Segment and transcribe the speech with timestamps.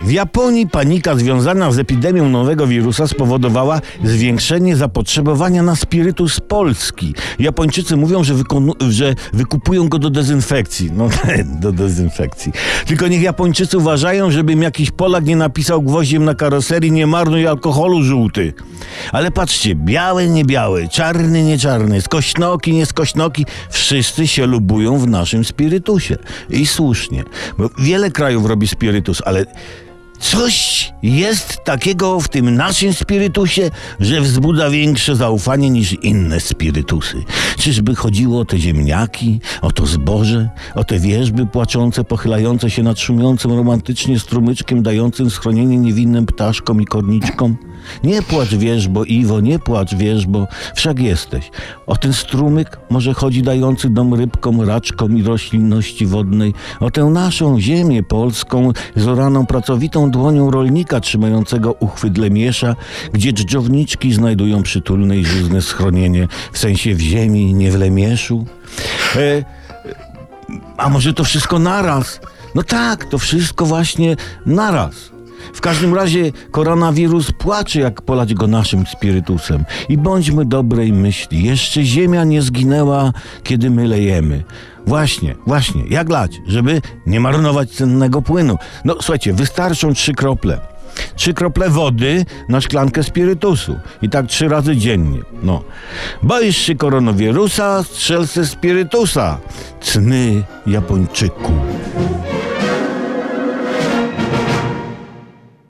[0.00, 7.14] W Japonii panika związana z epidemią nowego wirusa spowodowała zwiększenie zapotrzebowania na spirytus Polski.
[7.38, 8.34] Japończycy mówią, że,
[8.88, 10.92] że wykupują go do dezynfekcji.
[10.92, 11.08] No,
[11.62, 12.52] do dezynfekcji.
[12.86, 18.02] Tylko niech Japończycy uważają, żebym jakiś Polak nie napisał gwoździem na karoserii nie marnuj alkoholu
[18.02, 18.52] żółty.
[19.12, 25.08] Ale patrzcie, biały, nie biały, czarny, nie czarny, skośnoki, nie skośnoki, wszyscy się lubują w
[25.08, 26.16] naszym spirytusie.
[26.50, 27.24] I słusznie,
[27.58, 29.46] bo wiele krajów robi spirytus, ale
[30.20, 37.24] Coś jest takiego w tym naszym spirytusie, że wzbudza większe zaufanie niż inne spirytusy.
[37.58, 42.98] Czyżby chodziło o te ziemniaki, o to zboże, o te wierzby płaczące, pochylające się nad
[42.98, 47.56] szumiącym romantycznie strumyczkiem, dającym schronienie niewinnym ptaszkom i korniczkom?
[48.04, 51.50] Nie płacz wierzbo, Iwo, nie płacz wierzbo, wszak jesteś.
[51.86, 57.60] O ten strumyk może chodzi dający dom rybkom, raczkom i roślinności wodnej, o tę naszą
[57.60, 62.76] ziemię polską, zoraną pracowitą dłonią rolnika trzymającego uchwyt miesza,
[63.12, 68.46] gdzie dżdżowniczki znajdują przytulne i żyzne schronienie, w sensie w ziemi, nie w lemieszu.
[69.16, 69.44] E,
[70.76, 72.20] a może to wszystko naraz?
[72.54, 75.10] No tak, to wszystko właśnie naraz.
[75.54, 79.64] W każdym razie koronawirus płacze, jak polać go naszym spirytusem.
[79.88, 81.44] I bądźmy dobrej myśli.
[81.44, 84.44] Jeszcze ziemia nie zginęła, kiedy my lejemy.
[84.86, 88.56] Właśnie, właśnie, jak lać, żeby nie marnować cennego płynu.
[88.84, 90.60] No słuchajcie, wystarczą trzy krople.
[91.16, 93.76] Trzy krople wody na szklankę spirytusu.
[94.02, 95.20] I tak trzy razy dziennie.
[95.42, 95.62] No.
[96.22, 99.38] Boisz się koronawirusa, strzel se spirytusa.
[99.80, 101.52] Cny Japończyku.